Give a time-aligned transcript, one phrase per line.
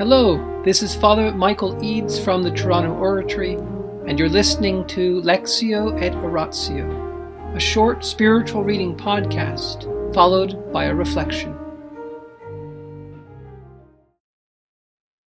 [0.00, 3.56] Hello, this is Father Michael Eades from the Toronto Oratory,
[4.06, 9.84] and you're listening to Lectio et Oratio, a short spiritual reading podcast
[10.14, 11.54] followed by a reflection.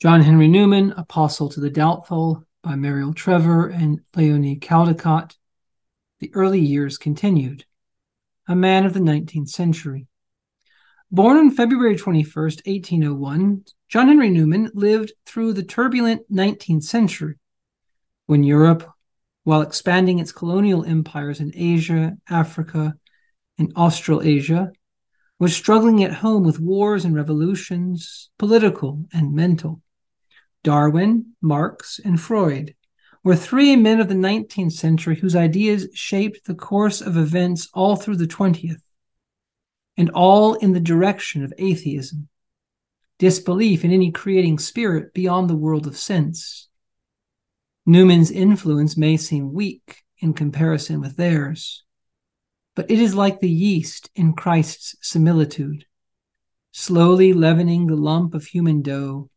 [0.00, 5.36] John Henry Newman, Apostle to the Doubtful, by Meriol Trevor and Leonie Caldecott.
[6.20, 7.64] The early years continued.
[8.46, 10.06] A man of the 19th century.
[11.12, 17.34] Born on February 21, 1801, John Henry Newman lived through the turbulent 19th century
[18.26, 18.88] when Europe,
[19.42, 22.94] while expanding its colonial empires in Asia, Africa,
[23.58, 24.70] and Australasia,
[25.40, 29.82] was struggling at home with wars and revolutions, political and mental.
[30.62, 32.76] Darwin, Marx, and Freud
[33.24, 37.96] were three men of the 19th century whose ideas shaped the course of events all
[37.96, 38.80] through the 20th
[39.96, 42.28] and all in the direction of atheism,
[43.18, 46.68] disbelief in any creating spirit beyond the world of sense.
[47.86, 51.84] Newman's influence may seem weak in comparison with theirs,
[52.74, 55.84] but it is like the yeast in Christ's similitude,
[56.72, 59.28] slowly leavening the lump of human dough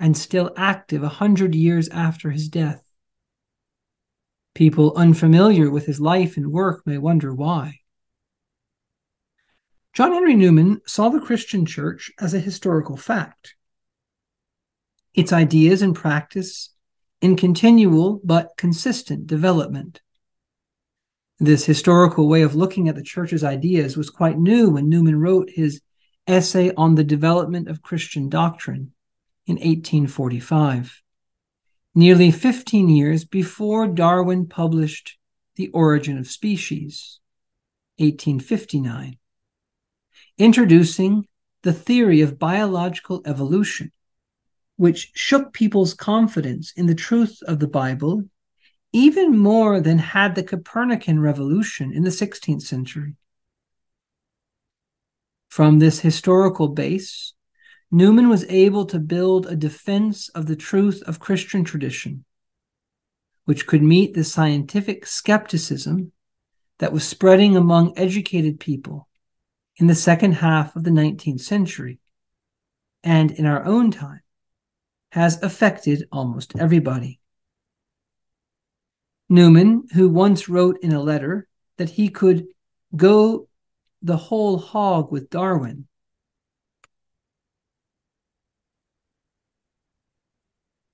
[0.00, 2.82] and still active a hundred years after his death.
[4.54, 7.81] People unfamiliar with his life and work may wonder why.
[9.92, 13.56] John Henry Newman saw the Christian church as a historical fact,
[15.12, 16.70] its ideas and practice
[17.20, 20.00] in continual but consistent development.
[21.38, 25.50] This historical way of looking at the church's ideas was quite new when Newman wrote
[25.50, 25.82] his
[26.26, 28.92] Essay on the Development of Christian Doctrine
[29.44, 31.02] in 1845,
[31.94, 35.18] nearly 15 years before Darwin published
[35.56, 37.20] The Origin of Species,
[37.98, 39.18] 1859
[40.38, 41.26] introducing
[41.62, 43.92] the theory of biological evolution,
[44.76, 48.24] which shook people's confidence in the truth of the Bible
[48.92, 53.16] even more than had the Copernican revolution in the 16th century.
[55.48, 57.34] From this historical base,
[57.90, 62.24] Newman was able to build a defense of the truth of Christian tradition,
[63.44, 66.12] which could meet the scientific skepticism
[66.78, 69.08] that was spreading among educated people
[69.76, 71.98] in the second half of the 19th century
[73.02, 74.20] and in our own time
[75.10, 77.20] has affected almost everybody.
[79.28, 82.46] Newman, who once wrote in a letter that he could
[82.94, 83.48] go
[84.02, 85.86] the whole hog with Darwin,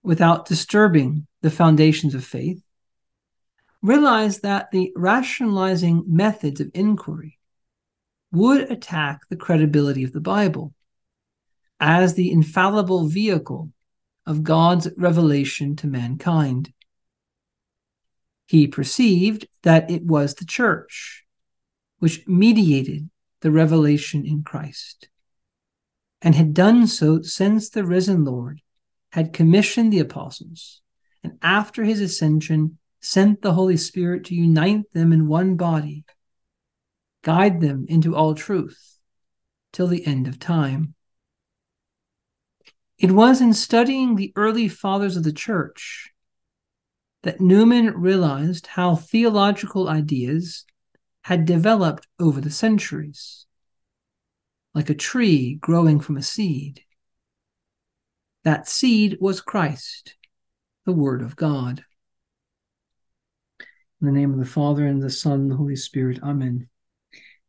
[0.02, 2.62] without disturbing the foundations of faith,
[3.82, 7.37] realized that the rationalizing methods of inquiry
[8.32, 10.74] would attack the credibility of the Bible
[11.80, 13.72] as the infallible vehicle
[14.26, 16.72] of God's revelation to mankind.
[18.46, 21.24] He perceived that it was the church
[21.98, 23.08] which mediated
[23.40, 25.08] the revelation in Christ
[26.20, 28.60] and had done so since the risen Lord
[29.12, 30.82] had commissioned the apostles
[31.22, 36.04] and after his ascension sent the Holy Spirit to unite them in one body
[37.22, 38.98] guide them into all truth
[39.72, 40.94] till the end of time.
[42.98, 46.10] It was in studying the early fathers of the church
[47.22, 50.64] that Newman realized how theological ideas
[51.22, 53.46] had developed over the centuries,
[54.74, 56.82] like a tree growing from a seed.
[58.44, 60.16] That seed was Christ,
[60.86, 61.84] the Word of God.
[64.00, 66.68] In the name of the Father, and the Son, and the Holy Spirit, Amen.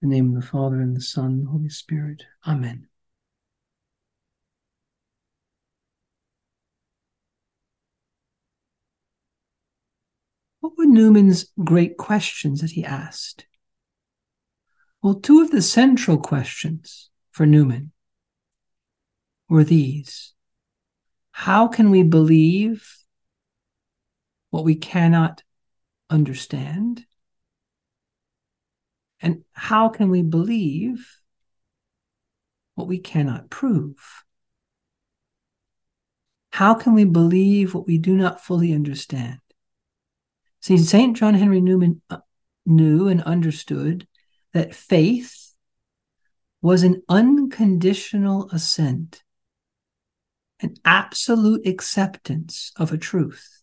[0.00, 2.24] In the name of the Father, and the Son, and the Holy Spirit.
[2.46, 2.86] Amen.
[10.60, 13.46] What were Newman's great questions that he asked?
[15.02, 17.92] Well, two of the central questions for Newman
[19.48, 20.34] were these
[21.32, 22.96] How can we believe
[24.50, 25.42] what we cannot
[26.10, 27.04] understand?
[29.20, 31.18] And how can we believe
[32.74, 34.24] what we cannot prove?
[36.50, 39.38] How can we believe what we do not fully understand?
[40.60, 41.16] See, St.
[41.16, 42.18] John Henry Newman uh,
[42.66, 44.06] knew and understood
[44.52, 45.54] that faith
[46.60, 49.22] was an unconditional assent,
[50.60, 53.60] an absolute acceptance of a truth.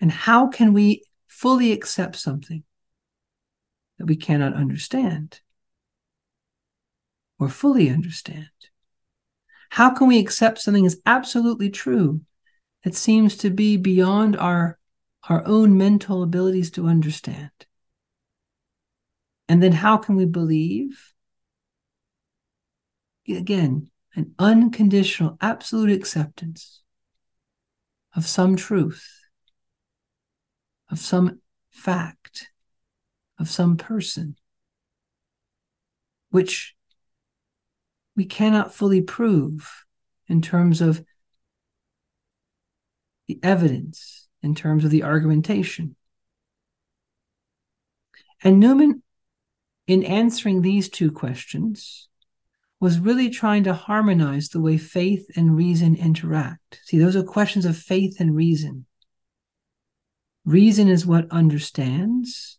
[0.00, 2.62] And how can we fully accept something
[3.98, 5.40] that we cannot understand
[7.38, 8.48] or fully understand?
[9.70, 12.22] How can we accept something as absolutely true
[12.84, 14.78] that seems to be beyond our,
[15.28, 17.50] our own mental abilities to understand?
[19.48, 21.12] And then how can we believe?
[23.28, 26.82] Again, an unconditional, absolute acceptance
[28.16, 29.06] of some truth,
[30.90, 31.40] of some
[31.70, 32.50] fact,
[33.38, 34.36] of some person,
[36.30, 36.74] which
[38.16, 39.84] we cannot fully prove
[40.26, 41.04] in terms of
[43.26, 45.94] the evidence, in terms of the argumentation.
[48.42, 49.02] And Newman,
[49.86, 52.08] in answering these two questions,
[52.80, 56.80] was really trying to harmonize the way faith and reason interact.
[56.84, 58.86] See, those are questions of faith and reason.
[60.44, 62.58] Reason is what understands,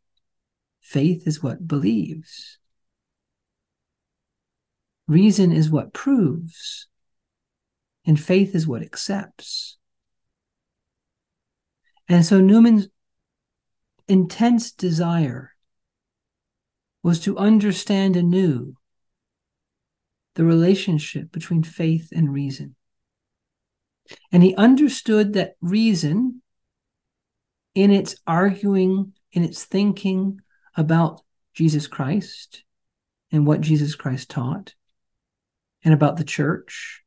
[0.89, 2.57] faith is what believes.
[5.07, 6.88] Reason is what proves,
[8.07, 9.77] and faith is what accepts.
[12.07, 12.88] And so Newman's
[14.07, 15.51] intense desire
[17.03, 18.74] was to understand anew
[20.33, 22.75] the relationship between faith and reason.
[24.31, 26.42] And he understood that reason,
[27.75, 30.42] in its arguing, in its thinking
[30.75, 31.21] about
[31.54, 32.63] Jesus Christ
[33.31, 34.74] and what Jesus Christ taught,
[35.83, 37.04] and about the church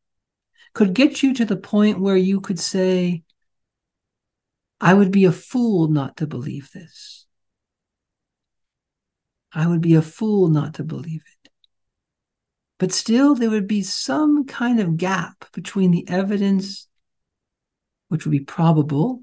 [0.74, 3.22] could get you to the point where you could say,
[4.80, 7.26] I would be a fool not to believe this.
[9.52, 11.50] I would be a fool not to believe it.
[12.78, 16.88] But still, there would be some kind of gap between the evidence,
[18.08, 19.22] which would be probable,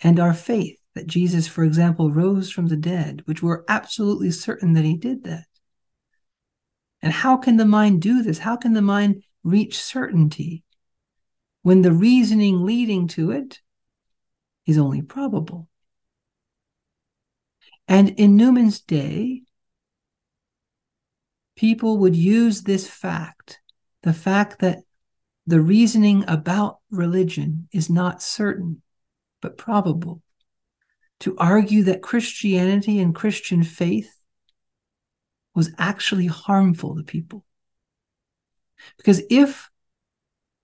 [0.00, 4.72] and our faith that Jesus, for example, rose from the dead, which we're absolutely certain
[4.72, 5.46] that he did that.
[7.00, 8.38] And how can the mind do this?
[8.38, 10.64] How can the mind reach certainty
[11.62, 13.60] when the reasoning leading to it
[14.66, 15.68] is only probable?
[17.86, 19.42] And in Newman's day,
[21.54, 23.60] people would use this fact,
[24.02, 24.80] the fact that
[25.46, 28.82] the reasoning about religion is not certain,
[29.40, 30.22] but probable,
[31.20, 34.12] to argue that Christianity and Christian faith
[35.54, 37.44] was actually harmful to people.
[38.96, 39.70] Because if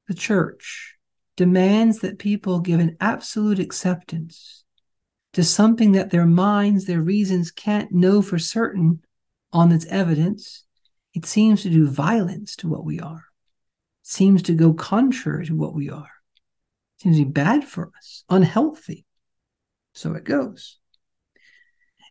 [0.06, 0.96] the church
[1.36, 4.64] demands that people give an absolute acceptance
[5.32, 9.02] to something that their minds, their reasons can't know for certain
[9.52, 10.64] on its evidence,
[11.12, 13.24] it seems to do violence to what we are.
[14.02, 16.10] It seems to go contrary to what we are.
[16.98, 19.06] It seems to be bad for us, unhealthy.
[19.94, 20.78] So it goes.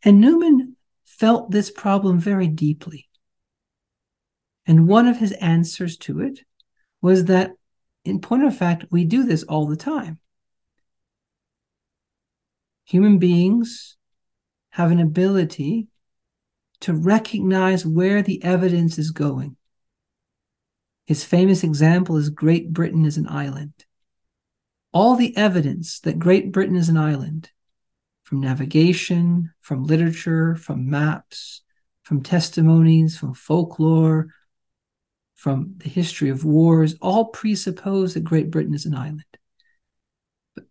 [0.03, 0.75] And Newman
[1.05, 3.07] felt this problem very deeply.
[4.65, 6.39] And one of his answers to it
[7.01, 7.51] was that,
[8.05, 10.19] in point of fact, we do this all the time.
[12.85, 13.97] Human beings
[14.71, 15.87] have an ability
[16.81, 19.55] to recognize where the evidence is going.
[21.05, 23.73] His famous example is Great Britain is an island.
[24.93, 27.51] All the evidence that Great Britain is an island
[28.33, 31.61] from navigation, from literature, from maps,
[32.01, 34.29] from testimonies, from folklore,
[35.35, 39.23] from the history of wars, all presuppose that Great Britain is an island.
[40.55, 40.63] But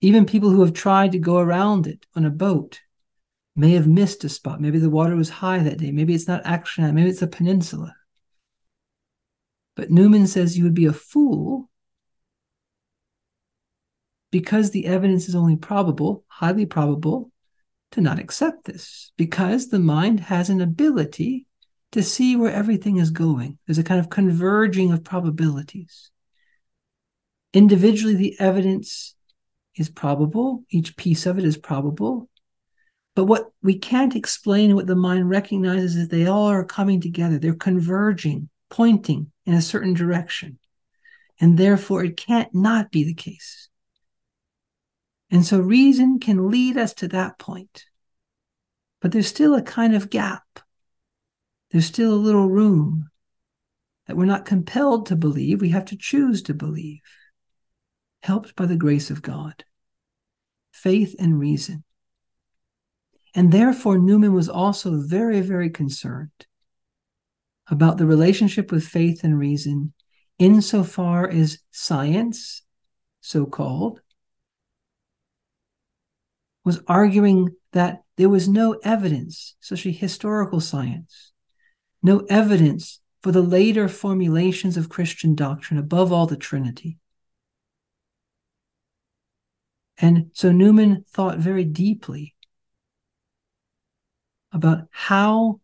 [0.00, 2.80] even people who have tried to go around it on a boat
[3.54, 4.60] may have missed a spot.
[4.60, 5.92] Maybe the water was high that day.
[5.92, 7.94] Maybe it's not actually, maybe it's a peninsula.
[9.76, 11.70] But Newman says you would be a fool
[14.34, 17.30] because the evidence is only probable, highly probable,
[17.92, 21.46] to not accept this, because the mind has an ability
[21.92, 23.56] to see where everything is going.
[23.64, 26.10] There's a kind of converging of probabilities.
[27.52, 29.14] Individually, the evidence
[29.76, 32.28] is probable, each piece of it is probable.
[33.14, 37.38] But what we can't explain, what the mind recognizes, is they all are coming together.
[37.38, 40.58] They're converging, pointing in a certain direction.
[41.40, 43.68] And therefore, it can't not be the case.
[45.34, 47.86] And so reason can lead us to that point.
[49.00, 50.44] But there's still a kind of gap.
[51.72, 53.10] There's still a little room
[54.06, 57.00] that we're not compelled to believe, we have to choose to believe,
[58.22, 59.64] helped by the grace of God,
[60.72, 61.82] faith and reason.
[63.34, 66.46] And therefore, Newman was also very, very concerned
[67.66, 69.94] about the relationship with faith and reason
[70.38, 72.62] insofar as science,
[73.20, 74.00] so called,
[76.64, 81.32] was arguing that there was no evidence, especially historical science,
[82.02, 86.98] no evidence for the later formulations of Christian doctrine, above all the Trinity.
[89.98, 92.34] And so Newman thought very deeply
[94.52, 95.60] about how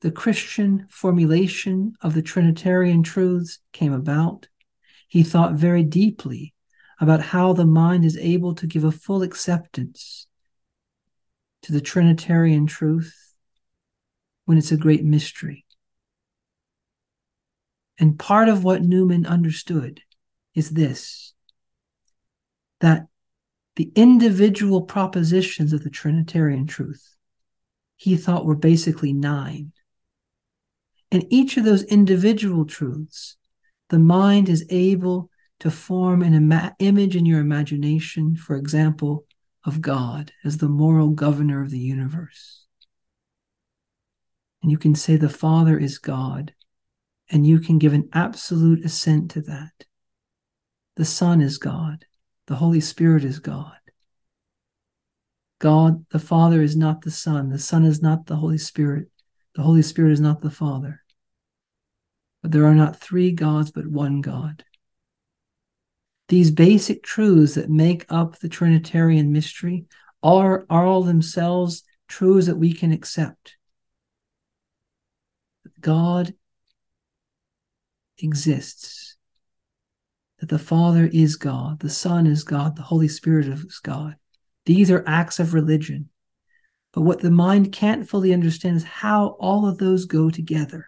[0.00, 4.48] the Christian formulation of the Trinitarian truths came about.
[5.08, 6.53] He thought very deeply
[7.00, 10.26] about how the mind is able to give a full acceptance
[11.62, 13.34] to the Trinitarian truth
[14.44, 15.64] when it's a great mystery.
[17.98, 20.00] And part of what Newman understood
[20.54, 21.32] is this
[22.80, 23.06] that
[23.76, 27.16] the individual propositions of the Trinitarian truth
[27.96, 29.72] he thought were basically nine.
[31.10, 33.36] And each of those individual truths,
[33.88, 35.30] the mind is able
[35.60, 39.24] to form an ima- image in your imagination, for example,
[39.64, 42.66] of God as the moral governor of the universe.
[44.62, 46.54] And you can say the Father is God,
[47.30, 49.86] and you can give an absolute assent to that.
[50.96, 52.04] The Son is God,
[52.46, 53.72] the Holy Spirit is God.
[55.58, 59.08] God, the Father, is not the Son, the Son is not the Holy Spirit,
[59.54, 61.02] the Holy Spirit is not the Father.
[62.42, 64.64] But there are not three gods, but one God.
[66.28, 69.86] These basic truths that make up the Trinitarian mystery
[70.22, 73.56] are, are all themselves truths that we can accept.
[75.64, 76.34] That God
[78.18, 79.16] exists,
[80.38, 84.16] that the Father is God, the Son is God, the Holy Spirit is God.
[84.66, 86.08] These are acts of religion.
[86.94, 90.86] But what the mind can't fully understand is how all of those go together.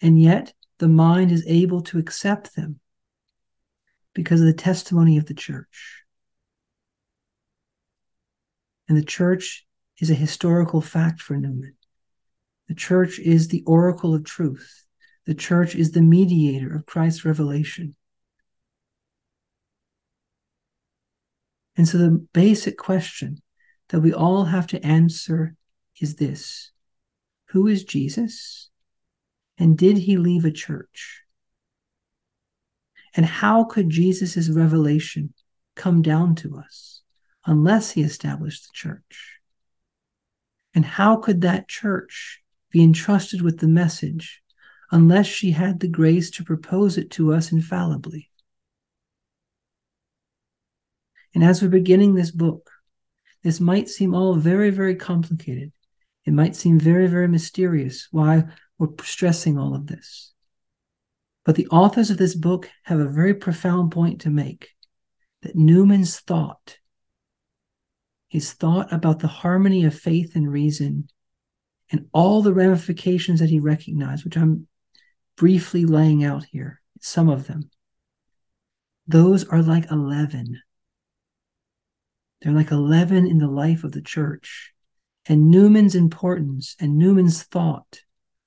[0.00, 2.80] And yet, the mind is able to accept them
[4.14, 6.02] because of the testimony of the church.
[8.88, 9.66] And the church
[9.98, 11.74] is a historical fact for Newman.
[12.68, 14.84] The church is the oracle of truth.
[15.26, 17.96] The church is the mediator of Christ's revelation.
[21.76, 23.42] And so the basic question
[23.88, 25.54] that we all have to answer
[26.00, 26.70] is this
[27.50, 28.70] Who is Jesus?
[29.58, 31.22] And did he leave a church?
[33.14, 35.32] And how could Jesus' revelation
[35.74, 37.02] come down to us
[37.46, 39.40] unless he established the church?
[40.74, 44.42] And how could that church be entrusted with the message
[44.92, 48.30] unless she had the grace to propose it to us infallibly?
[51.34, 52.70] And as we're beginning this book,
[53.42, 55.72] this might seem all very, very complicated.
[56.24, 58.44] It might seem very, very mysterious why
[58.78, 60.32] we're stressing all of this.
[61.44, 64.70] But the authors of this book have a very profound point to make
[65.42, 66.78] that Newman's thought,
[68.28, 71.08] his thought about the harmony of faith and reason,
[71.90, 74.66] and all the ramifications that he recognized, which I'm
[75.36, 77.70] briefly laying out here, some of them,
[79.06, 80.60] those are like 11.
[82.42, 84.72] They're like 11 in the life of the church.
[85.28, 88.00] And Newman's importance and Newman's thought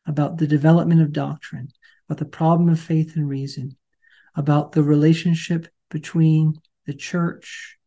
[0.09, 1.69] about the development of doctrine,
[2.07, 3.77] about the problem of faith and reason,
[4.35, 7.77] about the relationship between the church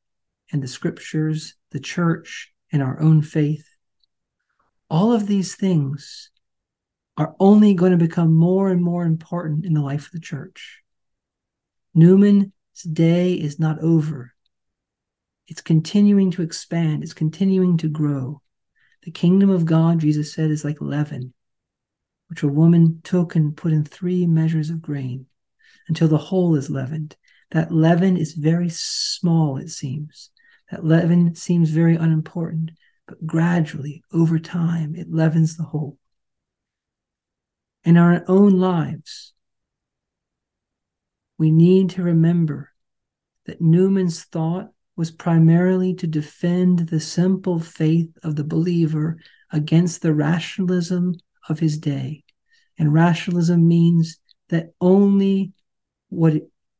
[0.52, 3.66] and the scriptures, the church and our own faith.
[4.88, 6.30] All of these things
[7.16, 10.80] are only going to become more and more important in the life of the church.
[11.92, 12.52] Newman's
[12.92, 14.32] day is not over.
[15.48, 18.42] It's continuing to expand, it's continuing to grow.
[19.02, 21.34] The kingdom of God, Jesus said, is like leaven
[22.32, 25.26] which a woman took and put in three measures of grain
[25.86, 27.14] until the whole is leavened.
[27.50, 30.30] That leaven is very small, it seems.
[30.70, 32.70] That leaven seems very unimportant,
[33.06, 35.98] but gradually, over time, it leavens the whole.
[37.84, 39.34] In our own lives,
[41.36, 42.70] we need to remember
[43.44, 49.18] that Newman's thought was primarily to defend the simple faith of the believer
[49.50, 51.16] against the rationalism
[51.48, 52.24] of his day.
[52.78, 54.18] And rationalism means
[54.48, 55.52] that only
[56.08, 56.34] what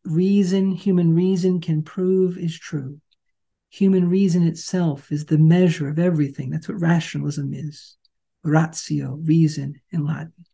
[0.05, 3.01] reason, human reason, can prove is true.
[3.71, 6.51] Human reason itself is the measure of everything.
[6.51, 7.97] That's what rationalism is.
[8.45, 10.45] ratio, reason in Latin.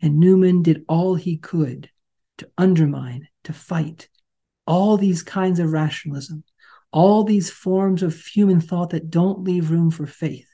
[0.00, 1.90] And Newman did all he could
[2.38, 4.08] to undermine, to fight
[4.66, 6.44] all these kinds of rationalism,
[6.92, 10.47] all these forms of human thought that don't leave room for faith.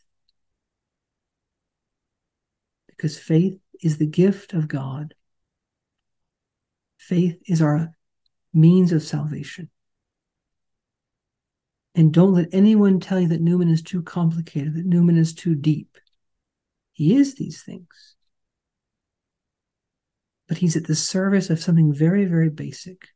[3.05, 5.13] Because faith is the gift of God.
[6.97, 7.93] Faith is our
[8.55, 9.69] means of salvation.
[11.95, 15.55] And don't let anyone tell you that Newman is too complicated, that Newman is too
[15.55, 15.99] deep.
[16.95, 18.17] He is these things.
[20.49, 23.09] But he's at the service of something very, very basic.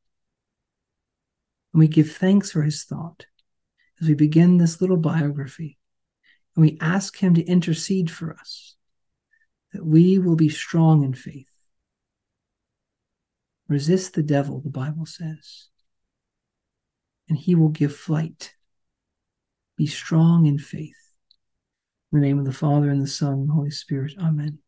[1.73, 3.25] And we give thanks for his thought
[4.03, 5.79] as we begin this little biography.
[6.55, 8.75] And we ask him to intercede for us,
[9.73, 11.47] that we will be strong in faith.
[13.69, 15.69] Resist the devil, the Bible says,
[17.29, 18.55] and he will give flight.
[19.77, 20.95] Be strong in faith.
[22.11, 24.15] In the name of the Father, and the Son, and the Holy Spirit.
[24.19, 24.59] Amen.